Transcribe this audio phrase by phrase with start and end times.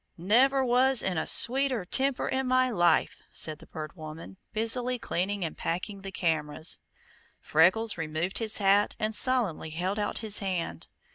[0.17, 5.45] "Never was in a sweeter temper in my life," said the Bird Woman, busily cleaning
[5.45, 6.79] and packing the cameras.
[7.39, 10.87] Freckles removed his hat and solemnly held out his hand.